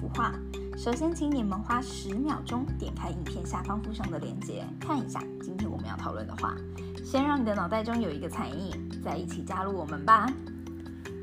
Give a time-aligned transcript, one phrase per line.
[0.00, 0.32] 幅画。
[0.78, 6.56] 首先，请你们花十秒钟点开影片下方附上的链接，看一下今天我们要讨论的画。
[7.04, 8.72] 先让你的脑袋中有一个残影，
[9.04, 10.32] 再一起加入我们吧。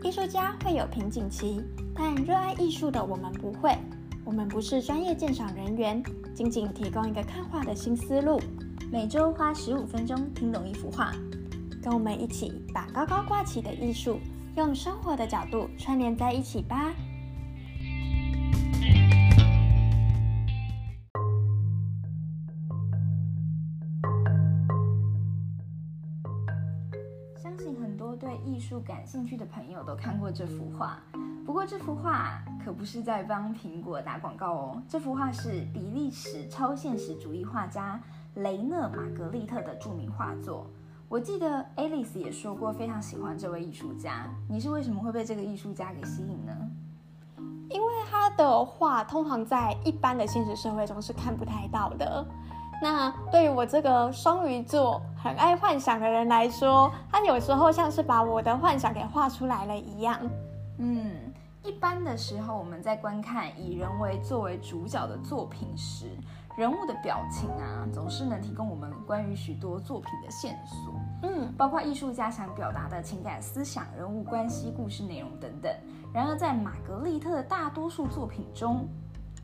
[0.04, 1.60] 艺术家会有瓶颈期，
[1.96, 3.76] 但热爱艺术的我们不会。
[4.24, 6.04] 我们不是专业鉴赏人员，
[6.36, 8.40] 仅仅提供一个看画的新思路。
[8.92, 11.12] 每周花十五分钟听懂一幅画，
[11.82, 14.20] 跟我们一起把高高挂起的艺术，
[14.56, 16.94] 用生活的角度串联在一起吧。
[28.78, 31.00] 术感兴趣的朋友都看过这幅画。
[31.44, 38.00] 不过这幅画可不是在帮苹果打广告哦，这幅画是比利时超现实主义画家
[38.36, 40.68] 雷讷·玛格丽特的著名画作。
[41.10, 44.28] 我记得 Alice 也说过非常喜欢这位艺术家。
[44.48, 46.56] 你是为什么会被这个艺术家给吸引呢？
[47.70, 52.24] 因为他的画通常在一般的现实社会中是看不太到的。
[52.82, 60.20] 那对于我这个双鱼座很爱幻想的人来说，他有时候像是把我的幻想给画出来了一样。
[60.78, 61.34] 嗯，
[61.64, 66.06] 一般的时候我们在观看以人为作为主角的作品时，
[66.56, 70.94] 人物的表情啊，总是能提供我们关于许多作品的线索。
[71.24, 75.72] 嗯，包括艺术家想表达的情感、思想、人物关系、故事内容等等。
[76.14, 78.88] 然而，在玛格丽特的大多数作品中，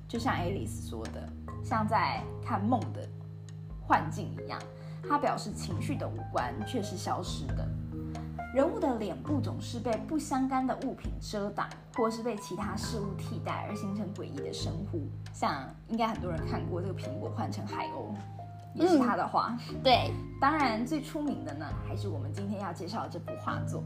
[0.08, 1.28] 就像 Alice 说的，
[1.64, 3.08] 像在看梦的
[3.88, 4.60] 幻境一样，
[5.08, 7.68] 他表示情绪的五官却是消失的。
[8.54, 15.08] 人物的脸部总是被不相干的物品遮挡，或是被其他事物替代，而形成诡异的神呼。
[15.34, 18.14] 像应该很多人看过这个苹果换成海鸥，
[18.76, 19.58] 也是他的画。
[19.84, 23.84] 对，当然最出名的呢，还是我们今天要介绍的这幅画作。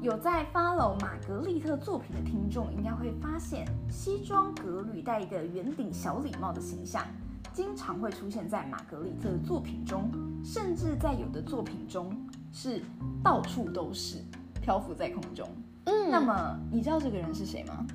[0.00, 7.04] 有在 follow 玛格丽特作品的听众，应该会发现西装革履、戴一个圆顶小礼帽的形象，
[7.52, 10.10] 经常会出现在玛格丽特的作品中，
[10.44, 12.14] 甚至在有的作品中。
[12.52, 12.82] 是
[13.22, 14.18] 到处都是
[14.60, 15.48] 漂浮在空中。
[15.84, 17.86] 嗯，那么你知道这个人是谁吗？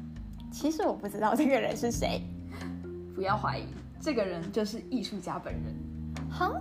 [0.50, 2.22] 其实我不知道这个人是谁。
[3.14, 3.66] 不要怀疑，
[4.00, 5.76] 这个人就是艺术家本人。
[6.30, 6.54] 哈，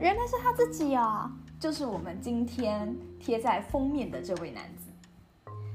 [0.00, 1.32] 原来是他自己啊！
[1.58, 4.91] 就是我们今天贴在封面的这位男子。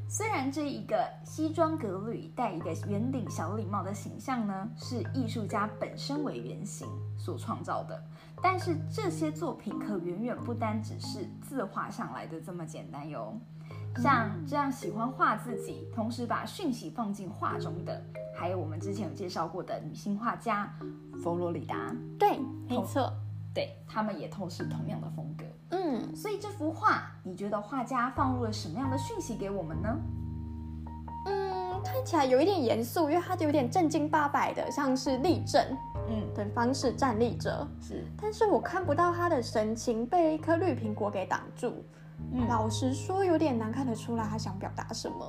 [0.09, 6.87] 虽然这一个西装革履、戴一个圆顶小礼帽的形象呢，是艺术家本身为原型
[7.17, 8.01] 所创造的。
[8.41, 13.37] 但是这些作品可远远不单只是字画上来的这么简单哟。
[13.97, 18.01] 像这样喜欢画自己，同时把讯息放进画中的，
[18.33, 20.73] 还有我们之前有介绍过的女性画家
[21.21, 21.93] 佛罗里达。
[22.17, 23.11] 对，没错，
[23.53, 25.36] 对他们也都是同样的风格。
[25.87, 29.97] 嗯，所以这幅画，你觉得画家放入了什么样的讯息给我们呢？
[31.27, 35.63] 嗯，看起来有一点严肃，因为它有点正经八百的，像是立正。
[36.09, 41.83] 嗯，的方式站立着是，但是我看不到他的神情，被一颗绿苹果给挡住。
[42.33, 45.27] 嗯，老实说，有点难看得出来他想表达什么，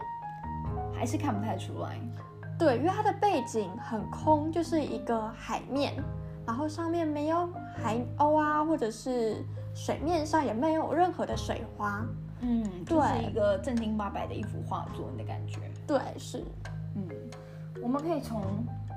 [0.92, 2.00] 还是看不太出来。
[2.58, 5.94] 对，因为他的背景很空，就是一个海面，
[6.48, 9.44] 然后上面没有海鸥啊，或者是
[9.74, 12.02] 水面上也没有任何的水花。
[12.40, 15.60] 嗯，就是一个正经八百的一幅画作的感觉。
[15.86, 16.42] 对，是。
[16.96, 17.06] 嗯，
[17.82, 18.42] 我们可以从。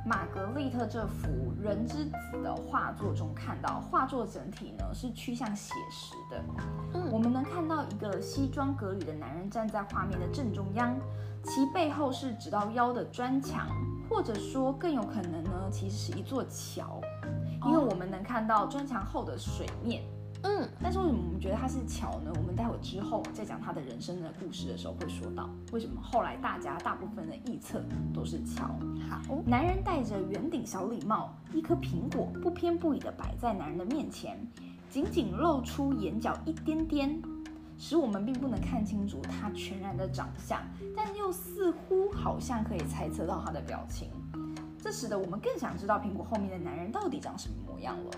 [0.03, 1.27] 玛格丽特这幅
[1.63, 2.11] 《人之子》
[2.41, 6.43] 的画作中看到，画作整体呢是趋向写实的。
[6.95, 10.99] 嗯，我们能看到一个西装革履的男人站在画面的正中央，
[11.43, 13.67] 其背后是直到腰的砖墙，
[14.09, 16.99] 或者说更有可能呢，其实是一座桥，
[17.65, 20.03] 因为我们能看到砖墙后的水面。
[20.43, 22.33] 嗯，但是为什么我们觉得它是桥呢？
[22.35, 27.79] 我们待会之后在讲他的人生的故事的时候会说到，为什么后来大家大部分的臆测
[28.11, 28.63] 都是桥。
[29.07, 34.35] 好，男人戴着圆顶小礼帽，一颗苹果不偏不倚地摆在男人的面前，
[34.89, 37.21] 仅仅露出眼角一点点，
[37.77, 40.59] 使我们并不能看清楚他全然的长相，
[40.97, 44.09] 但又似乎好像可以猜测到他的表情，
[44.81, 48.11] 这使得我们更想知道苹果后面的男人到底长什么模样了。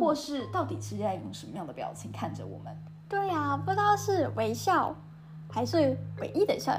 [0.00, 2.76] 或是到底是在用什么样的表情看着我们？
[3.08, 4.92] 对呀，不知道是微笑，
[5.48, 6.74] 还是诡异的笑，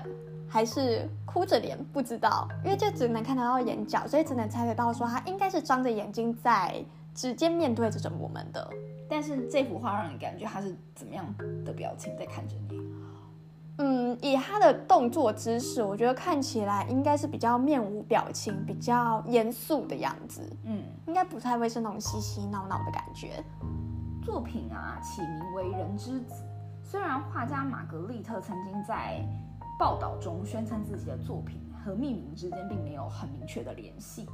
[0.50, 6.84] 还是哭着脸，不知道，因为就只能看得到眼角，所以只能猜得到说他应该是张着眼睛在
[7.16, 8.70] 直接面对着我们的。
[9.10, 11.26] 但是这幅画让你感觉他是怎么样
[11.64, 12.78] 的表情在看着你？
[13.80, 20.42] 嗯，以他的动作姿势，我觉得看起来应该是比较面无表情、比较严肃的样子。
[20.66, 23.44] 嗯，应该不太会是那种嬉嬉闹闹的感觉。
[24.22, 26.34] 作品啊，起名为《人之子》。
[26.84, 29.26] 虽然画家玛格丽特曾经在
[29.80, 34.28] 报道中宣称自己的作品和命名之间并没有很明确的联系。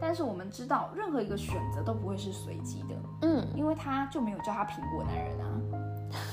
[0.00, 5.60] 但是我们知道，任何一个选择都不会是随机的，嗯，因为他就没有叫他苹果男人啊，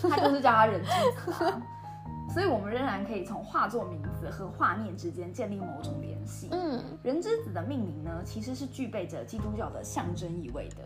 [0.10, 0.90] 他就是叫他人之
[1.32, 1.62] 子啊，
[2.30, 6.50] 所以我们仍然可以从画作名字和画面之间建立某种联系。
[6.52, 10.84] 嗯，人之子的命名呢，其实是具备着基督教的象征意味的。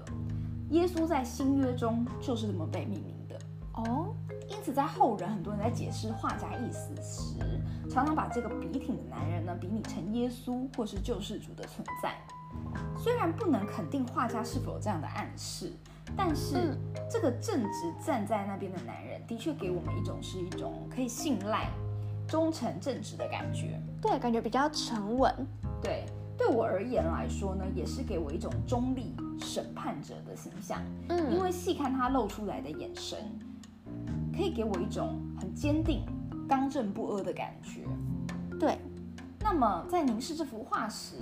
[0.70, 3.38] 耶稣在新约中就是这么被命名的
[3.74, 4.16] 哦，
[4.50, 7.36] 因此在后人很多人在解释画家意思时，
[7.90, 12.16] 常常把这个笔挺的男人呢比拟成耶稣或是救世主的存在。
[12.98, 15.74] 虽然不能肯定画家是否有这样的暗示，
[16.16, 16.78] 但是
[17.10, 21.70] 这个正直站在那边的男人，的确给我们一种是一种可以信赖、
[22.28, 23.82] 忠诚正直的感觉。
[24.02, 25.34] 对，感觉比较沉稳。
[25.82, 26.06] 对，
[26.38, 30.82] 对我而言来说呢，也是给我一种中立审判者的形象。
[31.10, 33.18] 嗯，因为细看他露出来的眼神，
[34.36, 36.06] 可以给我一种很坚定、
[36.48, 37.82] 刚正不阿的感觉。
[38.60, 38.78] 对，
[39.40, 41.16] 那么在凝视这幅画时。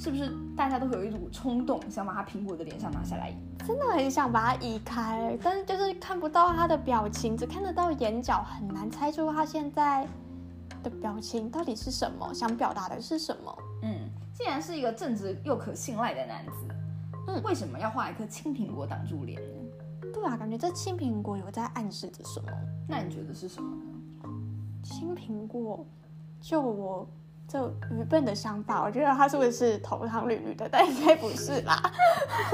[0.00, 3.34] 是不是大家都会有一股冲动，想把他苹果的脸上拿下来？
[3.66, 10.08] 真的很想把它移开，但是就是看不到他的表情，只看得到眼角，很难猜出他现在
[10.82, 13.58] 的表情到底是什么，想表达的是什么。
[13.82, 16.52] 嗯，既然是一个正直又可信赖的男子，
[17.28, 20.10] 嗯，为什么要画一颗青苹果挡住脸呢？
[20.14, 22.50] 对啊，感觉这青苹果有在暗示着什么？
[22.88, 24.30] 那你觉得是什么呢？
[24.82, 25.84] 青苹果，
[26.40, 27.06] 就我。
[27.50, 30.68] 就愚笨的想法，我觉得他是不是头上绿绿的？
[30.70, 31.90] 但应该不是啦，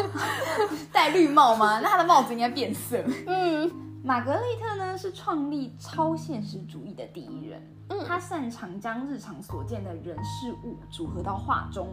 [0.91, 1.79] 戴绿帽吗？
[1.83, 3.05] 那他的帽子应该变色。
[3.29, 3.71] 嗯，
[4.03, 7.61] 玛格丽特呢是创立超现实主义的第一人。
[7.91, 11.89] 嗯，他擅长将日常所见的人事物组合到画中，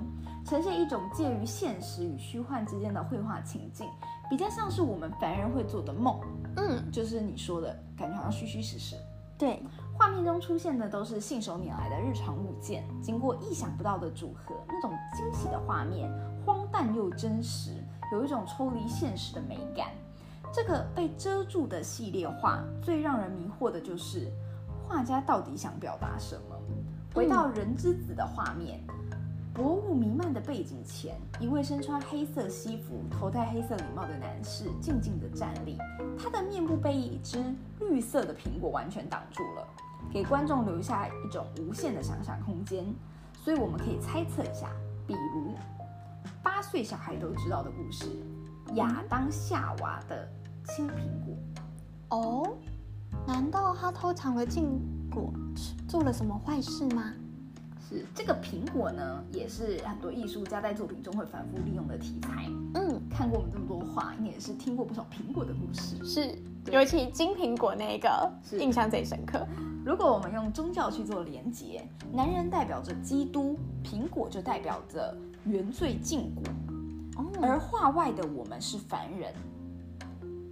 [0.46, 3.86] 呈现一种介于现实与虚幻之间的绘画情境，
[4.30, 6.20] 比较像是我们凡人会做的梦。
[6.56, 8.96] 嗯，就是你说的感觉好像虚虚实实。
[9.38, 9.62] 对。
[9.96, 16.12] 画面中出现的都是信手拈来的日常物件，经过意想不到的组合，那种惊喜的画面，
[16.46, 19.90] 荒诞又真实，有一种抽离现实的美感。
[20.52, 24.32] 这个被遮住的系列画，最让人迷惑的就是
[24.88, 26.56] 画家到底想表达什么。
[27.14, 28.84] 回到人之子的画面。
[29.54, 35.78] 薄雾弥漫的背景前，一位身穿黑色西服、头戴黑色礼帽的男士静静地站立，
[36.18, 37.38] 他的面部被一只
[37.80, 39.68] 绿色的苹果完全挡住了，
[40.12, 42.84] 给观众留下一种无限的想象空间。
[43.36, 44.72] 所以我们可以猜测一下，
[45.06, 45.54] 比如
[46.42, 48.08] 八岁小孩都知道的故事——
[48.74, 50.28] 亚当夏娃的
[50.64, 51.36] 青苹果。
[52.10, 52.58] 哦，
[53.28, 55.32] 难道他偷尝了禁果，
[55.88, 57.14] 做了什么坏事吗？
[58.16, 62.50] 这个苹果呢，也是很多艺术家在作品中会反复利用的题材。
[62.74, 66.04] 嗯，看过我们这么多画，应该也是听过不少苹果的故事。
[66.04, 66.36] 是，
[66.72, 69.46] 尤其金苹果那个印象最深刻。
[69.86, 75.16] 如果我们用宗教去做连结，男人代表着基督，苹果就代表着
[75.46, 76.44] 原罪禁果，
[77.42, 79.34] 而画外的我们是凡人。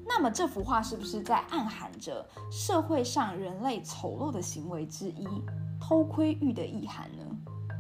[0.06, 5.26] 那么这幅画是不是在暗含着社会上人类丑陋的行为之一——
[5.82, 7.24] 偷窥欲的意涵呢？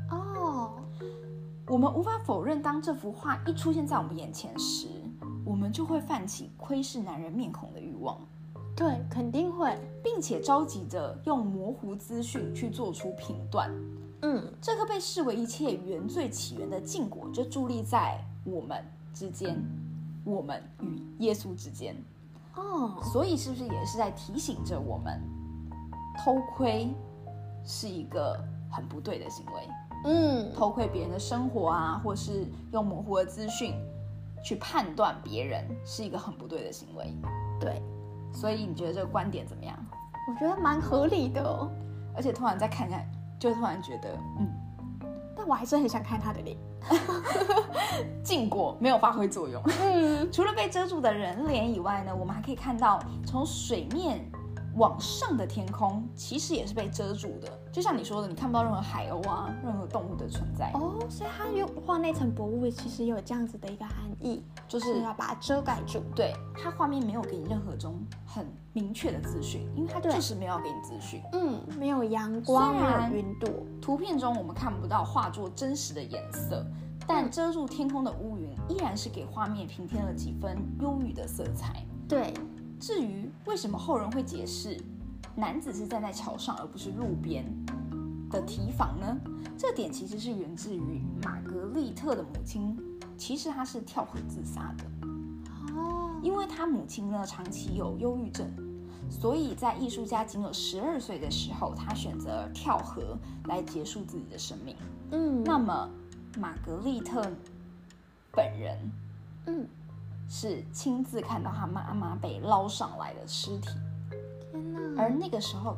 [0.09, 0.73] 哦，
[1.67, 4.87] 我们无法否认，当这幅画一出现在我们眼前时，
[5.45, 8.17] 我们就会泛起窥视男人面孔的欲望。
[8.75, 13.71] 对，肯定会，并且着急着用模糊资讯去做出评断。
[14.23, 18.83] 嗯，这个被视为一切原罪起源的禁果，就伫立在我们
[19.13, 19.63] 之间，
[20.23, 21.95] 我们与耶稣之间。
[22.55, 25.21] 哦，所以是不是也是在提醒着我们，
[26.17, 26.93] 偷窥
[27.63, 28.39] 是一个
[28.69, 29.69] 很不对的行为？
[30.03, 33.75] 嗯，偷窥别人的生活啊，或是用模糊的资讯
[34.43, 37.13] 去判断别人，是一个很不对的行为。
[37.59, 37.81] 对，
[38.33, 39.77] 所以你觉得这个观点怎么样？
[40.27, 41.69] 我觉得蛮合理的，哦
[42.15, 42.99] 而且突然再看一下，
[43.39, 44.49] 就突然觉得，嗯，
[45.35, 46.57] 但我还是很想看他的脸。
[48.23, 49.61] 禁果没有发挥作用。
[49.81, 54.19] 嗯，除了被遮住的人脸以外呢，我们还可以看到从水面。
[54.81, 60.97] 往上的天空其实也是被遮住的，就像你说的，你看不到任何海鸥啊，任何动物的存在哦。
[61.07, 66.01] 所以它有画那层薄雾，其实有这样子的一个含义，就是要把它遮盖住。
[66.15, 71.21] 对，它画面没有给你任何种很明确的资讯，因为它就是没有给你资讯。
[71.33, 73.47] 嗯，没有阳光，没有云朵。
[73.79, 76.65] 图片中我们看不到画作真实的颜色，
[77.05, 81.85] 但遮住天空的乌云依然是给画面平添了几分忧郁的色彩。
[82.07, 82.33] 对。
[82.81, 84.75] 至于为什么后人会解释
[85.35, 87.45] 男子是站在桥上而不是路边
[88.29, 89.15] 的提防呢？
[89.55, 92.75] 这点其实是源自于玛格丽特的母亲，
[93.17, 95.07] 其实她是跳河自杀的。
[95.75, 98.49] 哦，因为她母亲呢长期有忧郁症，
[99.11, 104.75] 所以在艺术家仅有十二岁的时候，她选择跳河来结束自己的生命。
[105.11, 105.87] 嗯，那么
[106.39, 107.21] 玛格丽特
[108.31, 108.91] 本人，
[109.45, 109.67] 嗯，
[110.31, 113.69] 是亲自看到他妈妈被捞上来的尸体。
[114.49, 115.03] 天哪！
[115.03, 115.75] 而那个时候，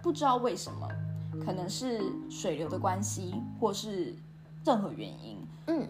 [0.00, 0.88] 不知道为什么，
[1.44, 2.00] 可能是
[2.30, 4.14] 水流的关系，或是
[4.64, 5.88] 任何原因，嗯，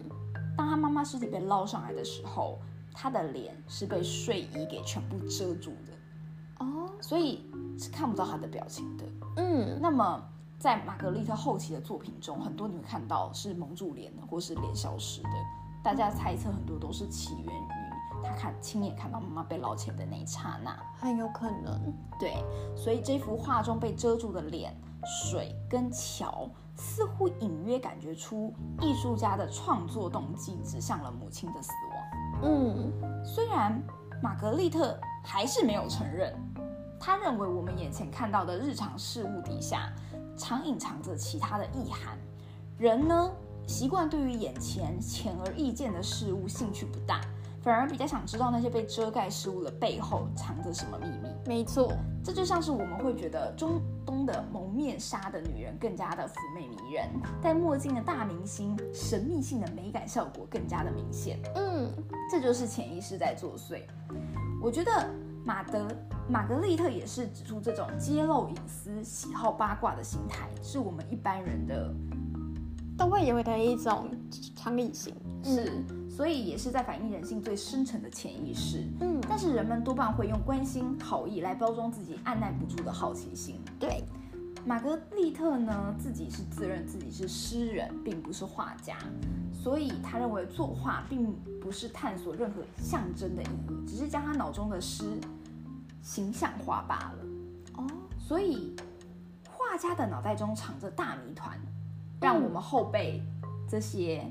[0.57, 2.57] 当他妈妈尸体被捞上来的时候。
[2.91, 7.45] 他的脸是被睡衣给全部遮住的哦，所以
[7.77, 9.05] 是看不到他的表情的。
[9.37, 10.21] 嗯，那么
[10.57, 15.29] 在玛格丽特后期的作品中，很多你会看到是蒙住脸的，或是脸消失的。
[15.81, 17.78] 大家猜测很多都是起源于
[18.23, 21.93] 他看亲眼看到妈妈被捞起来的那一刹那，很有可能。
[22.19, 22.43] 对，
[22.75, 32.43] 所以这幅画中被遮住的脸、水跟桥，似乎隐约感觉出艺术家的创作动机指向了母亲的死亡。
[32.43, 33.81] 嗯，虽然
[34.21, 36.33] 玛格丽特还是没有承认，
[36.99, 39.91] 他认为我们眼前看到的日常事物底下，
[40.37, 42.17] 常隐藏着其他的意涵。
[42.77, 43.31] 人呢，
[43.67, 47.21] 习惯对于眼前显而易见的事物兴趣不大。
[47.61, 51.29] 反而比较想知道那些被遮盖事物的背后藏着什么秘密。
[51.45, 51.91] 没错，
[52.23, 57.09] 这就像是我们会觉得中东的蒙面纱的女人更加的妩媚迷人，
[57.41, 61.37] 戴墨镜的大明星神秘性的美感效果更加的明显。
[61.55, 61.91] 嗯，
[62.31, 63.81] 这就是潜意识在作祟。
[64.61, 64.91] 我觉得
[65.43, 65.87] 马德
[66.29, 71.93] 玛格丽特也是指出这种揭露隐私、喜好八卦的心态，是我们一般人的
[72.97, 74.09] 都会有的一种
[74.55, 75.13] 常理性。
[75.43, 75.71] 是。
[76.09, 78.85] 所以也是在反映人性最深层的潜意识。
[78.99, 83.61] 嗯，但是人们多半会用关心、好意来包装自己按耐不住的好奇心。
[83.79, 84.03] 对，
[84.65, 88.97] 玛格丽特呢，自己是自认自己是诗人，并不是画家，
[89.53, 91.31] 所以他认为作画并
[91.61, 95.05] 不是探索任何象征的意义，只是将他脑中的诗
[96.01, 97.25] 形象化罢了。
[97.77, 98.75] 哦，所以
[99.49, 101.57] 画家的脑袋中藏着大谜团，
[102.19, 103.23] 让我们后辈
[103.69, 104.29] 这些。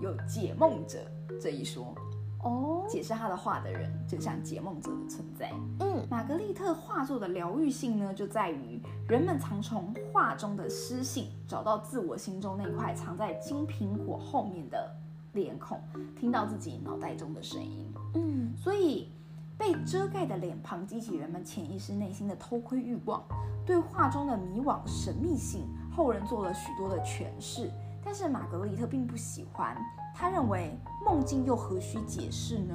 [0.00, 0.98] 有解梦者
[1.40, 1.94] 这一说
[2.42, 5.52] 哦，解释他的画的人就像解梦者的存在。
[5.80, 14.94] 嗯，玛格丽特画作的疗愈性呢，就在于人们常从画中的诗性找到自我心中那块藏在金苹果后面的
[15.32, 15.80] 脸孔，
[16.18, 17.92] 听到自己脑袋中的声音。
[18.14, 19.10] 嗯，所以
[19.58, 23.24] 被遮盖的脸庞激起人们潜意识内心的偷窥欲望，
[23.66, 27.68] 对画中的迷惘神秘性，后人做了许多的诠释。
[28.06, 29.76] 但是玛格丽特并不喜欢，
[30.14, 32.72] 他认为梦境又何须解释呢？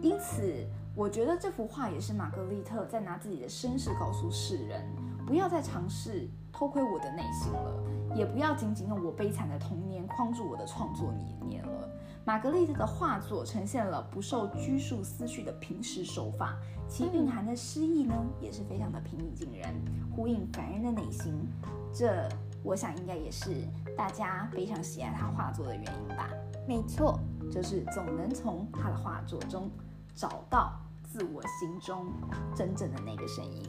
[0.00, 4.82] 因此，我觉得这幅画也是玛格丽特在拿自己的身世告诉世人，
[5.26, 7.84] 不要再尝试偷窥我的内心了，
[8.16, 11.86] 也不要仅仅用我悲惨的童年框住我的创作理念了。
[12.24, 16.56] 玛格丽特的画作呈现了不受拘束思绪的平实手法，
[16.88, 19.68] 其蕴含的诗意呢，也是非常的平易近人，
[20.16, 21.46] 呼应凡人的内心。
[21.92, 22.26] 这。
[22.62, 23.50] 我想应该也是
[23.96, 26.28] 大家非常喜爱他画作的原因吧。
[26.68, 27.18] 没错，
[27.50, 29.70] 就是总能从他的画作中
[30.14, 32.06] 找到自我心中
[32.54, 33.62] 真正的那个声音。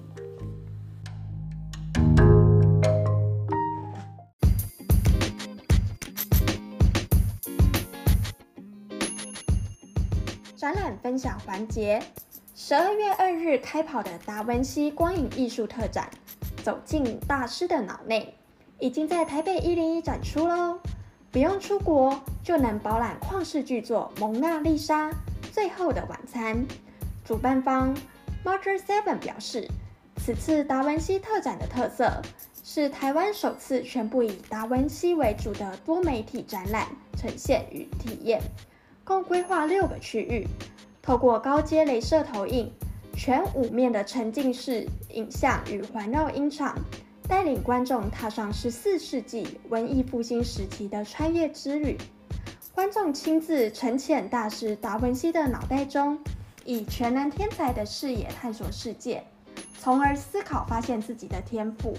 [10.56, 12.00] 展览分享环节：
[12.54, 16.08] 十二月二日开跑的达文西光影艺术特展，
[16.64, 18.38] 走进大师的脑内。
[18.82, 20.80] 已经在台北一零一展出喽，
[21.32, 25.10] 不用出国就能饱览旷世巨作《蒙娜丽莎》
[25.54, 26.58] 《最后的晚餐》。
[27.24, 27.96] 主办方
[28.44, 29.68] Marcher Seven 表示，
[30.18, 32.24] 此次达文西特展的特色
[32.64, 38.42] 是台湾首次全部以达文西为主的多媒体展览呈现与体验，
[39.04, 40.48] 共规划六个区域，
[41.04, 42.74] 透过高阶镭射投影、
[43.16, 46.76] 全五面的沉浸式影像与环绕音场。
[47.32, 51.98] 带领观众踏上十四世纪文艺复兴时期的穿越之旅，
[52.76, 56.20] 观众亲自沉潜大师达文西的脑袋中，
[56.66, 59.24] 以全能天才的视野探索世界，
[59.80, 61.96] 从而思考发现自己的天赋。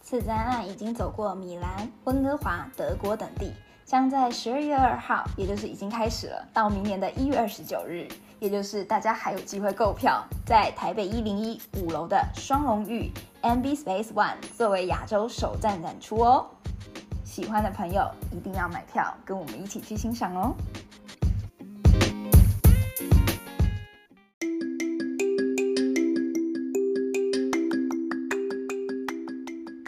[0.00, 3.52] 此展览已经走过米兰、温哥华、德国等地，
[3.84, 8.08] 将在十二月二号，也就是已经开始了，到明年的一月二十九日，
[8.40, 13.10] 也就是大家还有机会购票，在台北一零一五楼的双龙玉。
[13.42, 16.46] MB Space One 作为亚洲首站展出哦，
[17.24, 20.54] 喜欢的朋友一定要买票，跟我们一起去欣赏哦。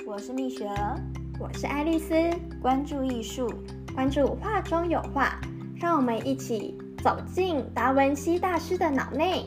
[0.07, 1.01] 我是蜜雪儿，
[1.39, 2.15] 我是爱丽丝，
[2.61, 3.49] 关注艺术，
[3.95, 5.41] 关注画中有画，
[5.77, 9.47] 让我们一起走进达文西大师的脑内。